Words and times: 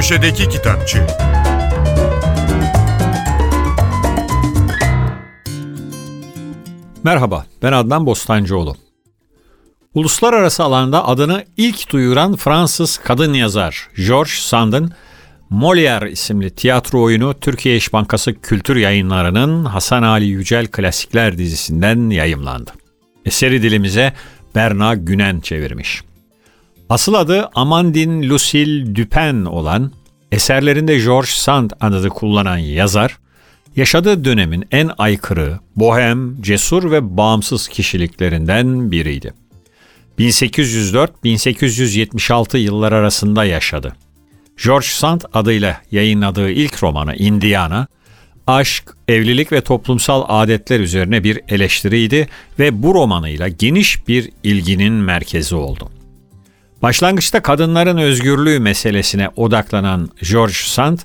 Köşedeki 0.00 0.48
Kitapçı 0.48 1.06
Merhaba, 7.04 7.46
ben 7.62 7.72
Adnan 7.72 8.06
Bostancıoğlu. 8.06 8.76
Uluslararası 9.94 10.64
alanda 10.64 11.08
adını 11.08 11.44
ilk 11.56 11.92
duyuran 11.92 12.36
Fransız 12.36 12.98
kadın 12.98 13.34
yazar 13.34 13.88
George 14.06 14.30
Sand'ın 14.30 14.92
Molière 15.50 16.10
isimli 16.10 16.50
tiyatro 16.50 17.02
oyunu 17.02 17.34
Türkiye 17.40 17.76
İş 17.76 17.92
Bankası 17.92 18.40
Kültür 18.40 18.76
Yayınları'nın 18.76 19.64
Hasan 19.64 20.02
Ali 20.02 20.26
Yücel 20.26 20.66
Klasikler 20.66 21.38
dizisinden 21.38 22.10
yayımlandı. 22.10 22.70
Eseri 23.24 23.62
dilimize 23.62 24.12
Berna 24.54 24.94
Günen 24.94 25.40
çevirmiş. 25.40 26.09
Asıl 26.90 27.14
adı 27.14 27.48
Amandine 27.54 28.28
Lucille 28.28 28.96
Dupin 28.96 29.44
olan, 29.44 29.92
eserlerinde 30.32 30.98
George 30.98 31.30
Sand 31.30 31.70
adını 31.80 32.08
kullanan 32.08 32.58
yazar, 32.58 33.18
yaşadığı 33.76 34.24
dönemin 34.24 34.64
en 34.70 34.90
aykırı, 34.98 35.58
bohem, 35.76 36.42
cesur 36.42 36.90
ve 36.90 37.16
bağımsız 37.16 37.68
kişiliklerinden 37.68 38.90
biriydi. 38.90 39.34
1804-1876 40.18 42.56
yıllar 42.56 42.92
arasında 42.92 43.44
yaşadı. 43.44 43.96
George 44.64 44.86
Sand 44.86 45.20
adıyla 45.32 45.80
yayınladığı 45.90 46.50
ilk 46.50 46.82
romanı 46.82 47.16
Indiana, 47.16 47.86
aşk, 48.46 48.96
evlilik 49.08 49.52
ve 49.52 49.60
toplumsal 49.60 50.24
adetler 50.28 50.80
üzerine 50.80 51.24
bir 51.24 51.40
eleştiriydi 51.48 52.28
ve 52.58 52.82
bu 52.82 52.94
romanıyla 52.94 53.48
geniş 53.48 54.08
bir 54.08 54.30
ilginin 54.42 54.92
merkezi 54.92 55.54
oldu. 55.54 55.90
Başlangıçta 56.82 57.42
kadınların 57.42 57.96
özgürlüğü 57.96 58.60
meselesine 58.60 59.28
odaklanan 59.36 60.10
George 60.30 60.54
Sand, 60.54 60.98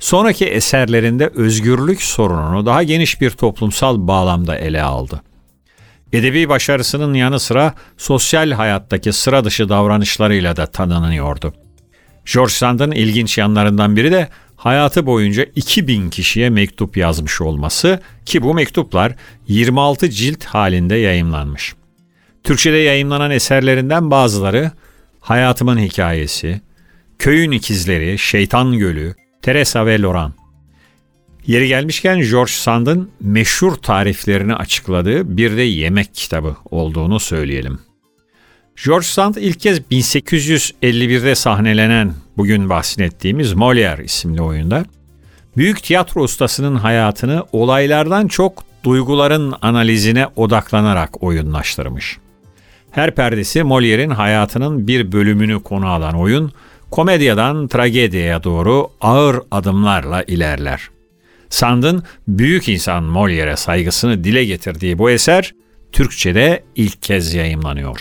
sonraki 0.00 0.46
eserlerinde 0.46 1.30
özgürlük 1.34 2.02
sorununu 2.02 2.66
daha 2.66 2.82
geniş 2.82 3.20
bir 3.20 3.30
toplumsal 3.30 4.06
bağlamda 4.06 4.58
ele 4.58 4.82
aldı. 4.82 5.22
Edebi 6.12 6.48
başarısının 6.48 7.14
yanı 7.14 7.40
sıra 7.40 7.74
sosyal 7.98 8.50
hayattaki 8.50 9.12
sıra 9.12 9.44
dışı 9.44 9.68
davranışlarıyla 9.68 10.56
da 10.56 10.66
tanınıyordu. 10.66 11.54
George 12.34 12.52
Sand'ın 12.52 12.90
ilginç 12.90 13.38
yanlarından 13.38 13.96
biri 13.96 14.12
de 14.12 14.28
hayatı 14.56 15.06
boyunca 15.06 15.46
2000 15.56 16.10
kişiye 16.10 16.50
mektup 16.50 16.96
yazmış 16.96 17.40
olması 17.40 18.00
ki 18.26 18.42
bu 18.42 18.54
mektuplar 18.54 19.14
26 19.48 20.10
cilt 20.10 20.44
halinde 20.44 20.94
yayımlanmış. 20.94 21.74
Türkçe'de 22.44 22.76
yayımlanan 22.76 23.30
eserlerinden 23.30 24.10
bazıları 24.10 24.70
Hayatımın 25.22 25.78
Hikayesi, 25.78 26.60
Köyün 27.18 27.50
İkizleri, 27.50 28.18
Şeytan 28.18 28.78
Gölü, 28.78 29.14
Teresa 29.42 29.86
ve 29.86 29.98
Loran. 29.98 30.32
Yeri 31.46 31.68
gelmişken 31.68 32.20
George 32.20 32.52
Sand'ın 32.52 33.10
meşhur 33.20 33.72
tariflerini 33.72 34.54
açıkladığı 34.54 35.36
bir 35.36 35.56
de 35.56 35.62
yemek 35.62 36.14
kitabı 36.14 36.56
olduğunu 36.70 37.20
söyleyelim. 37.20 37.78
George 38.84 39.06
Sand 39.06 39.34
ilk 39.34 39.60
kez 39.60 39.80
1851'de 39.80 41.34
sahnelenen 41.34 42.14
bugün 42.36 42.68
bahsettiğimiz 42.68 43.52
Molière 43.52 44.04
isimli 44.04 44.42
oyunda 44.42 44.84
büyük 45.56 45.82
tiyatro 45.82 46.22
ustasının 46.22 46.76
hayatını 46.76 47.44
olaylardan 47.52 48.28
çok 48.28 48.64
duyguların 48.84 49.54
analizine 49.62 50.26
odaklanarak 50.36 51.22
oyunlaştırmış. 51.22 52.18
Her 52.92 53.14
perdesi 53.14 53.58
Molière'in 53.58 54.10
hayatının 54.10 54.86
bir 54.86 55.12
bölümünü 55.12 55.62
konu 55.62 55.86
alan 55.86 56.14
oyun, 56.14 56.52
komedyadan 56.90 57.68
tragediye 57.68 58.44
doğru 58.44 58.90
ağır 59.00 59.40
adımlarla 59.50 60.22
ilerler. 60.22 60.88
Sand'ın 61.48 62.02
büyük 62.28 62.68
insan 62.68 63.04
Molière'e 63.04 63.56
saygısını 63.56 64.24
dile 64.24 64.44
getirdiği 64.44 64.98
bu 64.98 65.10
eser 65.10 65.54
Türkçe'de 65.92 66.64
ilk 66.76 67.02
kez 67.02 67.34
yayımlanıyor. 67.34 68.00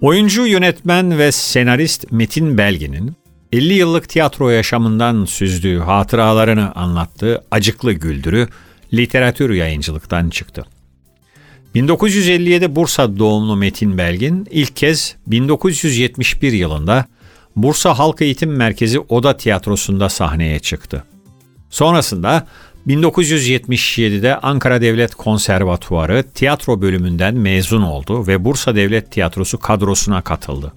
Oyuncu, 0.00 0.46
yönetmen 0.46 1.18
ve 1.18 1.32
senarist 1.32 2.12
Metin 2.12 2.58
Belgin'in 2.58 3.16
50 3.52 3.74
yıllık 3.74 4.08
tiyatro 4.08 4.50
yaşamından 4.50 5.24
süzdüğü 5.24 5.78
hatıralarını 5.78 6.72
anlattığı 6.74 7.44
Acıklı 7.50 7.92
Güldürü 7.92 8.48
literatür 8.92 9.50
yayıncılıktan 9.50 10.30
çıktı. 10.30 10.64
1957 11.74 12.76
Bursa 12.76 13.18
doğumlu 13.18 13.56
Metin 13.56 13.98
Belgin 13.98 14.46
ilk 14.50 14.76
kez 14.76 15.16
1971 15.26 16.52
yılında 16.52 17.04
Bursa 17.56 17.98
Halk 17.98 18.22
Eğitim 18.22 18.56
Merkezi 18.56 18.98
Oda 18.98 19.36
Tiyatrosu'nda 19.36 20.08
sahneye 20.08 20.58
çıktı. 20.58 21.04
Sonrasında 21.70 22.46
1977'de 22.86 24.36
Ankara 24.36 24.80
Devlet 24.80 25.14
Konservatuarı 25.14 26.24
tiyatro 26.34 26.80
bölümünden 26.80 27.34
mezun 27.34 27.82
oldu 27.82 28.26
ve 28.26 28.44
Bursa 28.44 28.76
Devlet 28.76 29.10
Tiyatrosu 29.10 29.58
kadrosuna 29.58 30.22
katıldı. 30.22 30.72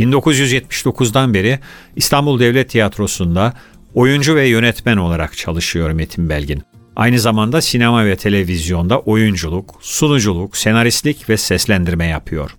1979'dan 0.00 1.34
beri 1.34 1.58
İstanbul 1.96 2.40
Devlet 2.40 2.70
Tiyatrosu'nda 2.70 3.52
oyuncu 3.94 4.34
ve 4.34 4.46
yönetmen 4.46 4.96
olarak 4.96 5.36
çalışıyor 5.36 5.90
Metin 5.90 6.28
Belgin. 6.28 6.62
Aynı 6.96 7.18
zamanda 7.18 7.60
sinema 7.60 8.06
ve 8.06 8.16
televizyonda 8.16 9.00
oyunculuk, 9.00 9.74
sunuculuk, 9.80 10.56
senaristlik 10.56 11.28
ve 11.28 11.36
seslendirme 11.36 12.06
yapıyor. 12.06 12.56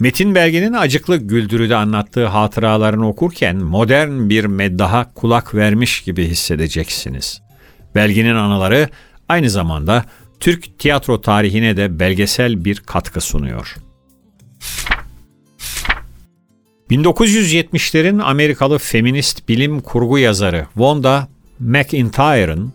Metin 0.00 0.34
Belge'nin 0.34 0.72
acıklı 0.72 1.16
güldürüde 1.16 1.76
anlattığı 1.76 2.26
hatıralarını 2.26 3.08
okurken 3.08 3.56
modern 3.56 4.28
bir 4.28 4.44
meddaha 4.44 5.14
kulak 5.14 5.54
vermiş 5.54 6.00
gibi 6.00 6.26
hissedeceksiniz. 6.26 7.42
Belge'nin 7.94 8.34
anıları 8.34 8.88
aynı 9.28 9.50
zamanda 9.50 10.04
Türk 10.40 10.78
tiyatro 10.78 11.20
tarihine 11.20 11.76
de 11.76 11.98
belgesel 11.98 12.64
bir 12.64 12.76
katkı 12.76 13.20
sunuyor. 13.20 13.74
1970'lerin 16.90 18.22
Amerikalı 18.22 18.78
feminist 18.78 19.48
bilim 19.48 19.80
kurgu 19.80 20.18
yazarı 20.18 20.66
Wanda 20.74 21.28
McIntyre'ın 21.60 22.72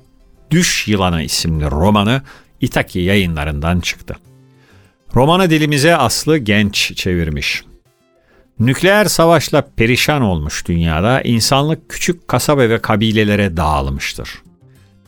Düş 0.53 0.87
Yılanı 0.87 1.23
isimli 1.23 1.71
romanı 1.71 2.21
Itaki 2.61 2.99
yayınlarından 2.99 3.79
çıktı. 3.79 4.15
Romanı 5.15 5.49
dilimize 5.49 5.95
Aslı 5.97 6.37
Genç 6.37 6.95
çevirmiş. 6.95 7.63
Nükleer 8.59 9.05
savaşla 9.05 9.67
perişan 9.75 10.21
olmuş 10.21 10.67
dünyada 10.67 11.21
insanlık 11.21 11.89
küçük 11.89 12.27
kasaba 12.27 12.61
ve 12.61 12.81
kabilelere 12.81 13.57
dağılmıştır. 13.57 14.29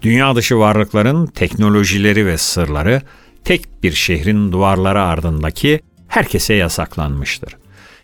Dünya 0.02 0.36
dışı 0.36 0.58
varlıkların 0.58 1.26
teknolojileri 1.26 2.26
ve 2.26 2.38
sırları 2.38 3.02
tek 3.44 3.84
bir 3.84 3.92
şehrin 3.92 4.52
duvarları 4.52 5.02
ardındaki 5.02 5.80
herkese 6.08 6.54
yasaklanmıştır. 6.54 7.58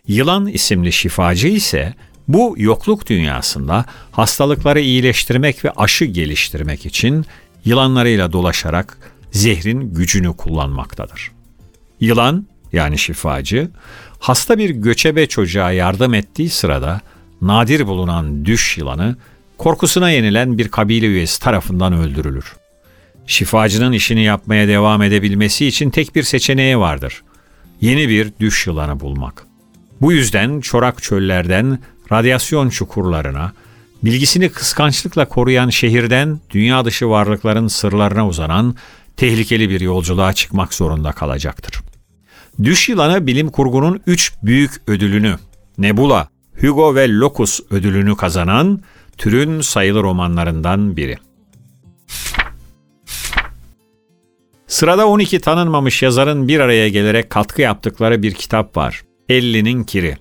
Yılan 0.08 0.46
isimli 0.46 0.92
şifacı 0.92 1.48
ise 1.48 1.94
bu 2.28 2.54
yokluk 2.58 3.06
dünyasında 3.06 3.84
hastalıkları 4.12 4.80
iyileştirmek 4.80 5.64
ve 5.64 5.70
aşı 5.70 6.04
geliştirmek 6.04 6.86
için 6.86 7.26
yılanlarıyla 7.64 8.32
dolaşarak 8.32 8.98
zehrin 9.30 9.94
gücünü 9.94 10.36
kullanmaktadır. 10.36 11.30
Yılan 12.00 12.46
yani 12.72 12.98
şifacı 12.98 13.70
hasta 14.18 14.58
bir 14.58 14.70
göçebe 14.70 15.26
çocuğa 15.26 15.72
yardım 15.72 16.14
ettiği 16.14 16.50
sırada 16.50 17.00
nadir 17.40 17.86
bulunan 17.86 18.44
düş 18.44 18.78
yılanı 18.78 19.16
korkusuna 19.58 20.10
yenilen 20.10 20.58
bir 20.58 20.68
kabile 20.68 21.06
üyesi 21.06 21.40
tarafından 21.40 21.92
öldürülür. 21.92 22.56
Şifacının 23.26 23.92
işini 23.92 24.22
yapmaya 24.22 24.68
devam 24.68 25.02
edebilmesi 25.02 25.66
için 25.66 25.90
tek 25.90 26.14
bir 26.14 26.22
seçeneği 26.22 26.78
vardır. 26.78 27.22
Yeni 27.80 28.08
bir 28.08 28.32
düş 28.40 28.66
yılanı 28.66 29.00
bulmak. 29.00 29.46
Bu 30.00 30.12
yüzden 30.12 30.60
çorak 30.60 31.02
çöllerden 31.02 31.78
radyasyon 32.12 32.68
çukurlarına, 32.68 33.52
bilgisini 34.04 34.48
kıskançlıkla 34.48 35.28
koruyan 35.28 35.68
şehirden 35.68 36.40
dünya 36.50 36.84
dışı 36.84 37.08
varlıkların 37.08 37.68
sırlarına 37.68 38.28
uzanan 38.28 38.76
tehlikeli 39.16 39.70
bir 39.70 39.80
yolculuğa 39.80 40.32
çıkmak 40.32 40.74
zorunda 40.74 41.12
kalacaktır. 41.12 41.80
Düş 42.62 42.88
yılanı 42.88 43.26
bilim 43.26 43.50
kurgunun 43.50 44.00
üç 44.06 44.32
büyük 44.42 44.82
ödülünü, 44.86 45.36
Nebula, 45.78 46.28
Hugo 46.60 46.94
ve 46.94 47.08
Locus 47.08 47.60
ödülünü 47.70 48.16
kazanan 48.16 48.80
türün 49.18 49.60
sayılı 49.60 50.02
romanlarından 50.02 50.96
biri. 50.96 51.18
Sırada 54.66 55.06
12 55.06 55.40
tanınmamış 55.40 56.02
yazarın 56.02 56.48
bir 56.48 56.60
araya 56.60 56.88
gelerek 56.88 57.30
katkı 57.30 57.62
yaptıkları 57.62 58.22
bir 58.22 58.34
kitap 58.34 58.76
var. 58.76 59.02
Elli'nin 59.28 59.84
Kiri. 59.84 60.16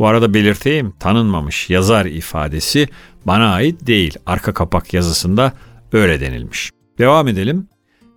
Bu 0.00 0.06
arada 0.06 0.34
belirteyim 0.34 0.92
tanınmamış 1.00 1.70
yazar 1.70 2.06
ifadesi 2.06 2.88
bana 3.26 3.52
ait 3.52 3.86
değil. 3.86 4.14
Arka 4.26 4.54
kapak 4.54 4.94
yazısında 4.94 5.52
öyle 5.92 6.20
denilmiş. 6.20 6.70
Devam 6.98 7.28
edelim. 7.28 7.68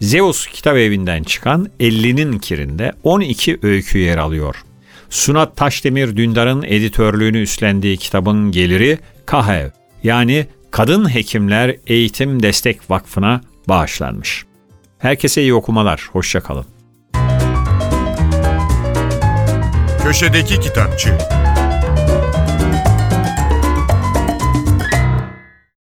Zeus 0.01 0.47
kitap 0.47 0.77
evinden 0.77 1.23
çıkan 1.23 1.69
50'nin 1.79 2.39
kirinde 2.39 2.91
12 3.03 3.59
öykü 3.63 3.97
yer 3.97 4.17
alıyor. 4.17 4.55
Sunat 5.09 5.57
Taşdemir 5.57 6.17
Dündar'ın 6.17 6.63
editörlüğünü 6.63 7.41
üstlendiği 7.41 7.97
kitabın 7.97 8.51
geliri 8.51 8.99
KAHEV 9.25 9.69
yani 10.03 10.47
Kadın 10.71 11.13
Hekimler 11.13 11.75
Eğitim 11.87 12.43
Destek 12.43 12.91
Vakfı'na 12.91 13.41
bağışlanmış. 13.69 14.45
Herkese 14.99 15.41
iyi 15.41 15.53
okumalar, 15.53 16.09
hoşçakalın. 16.11 16.65
Köşedeki 20.03 20.59
Kitapçı 20.59 21.17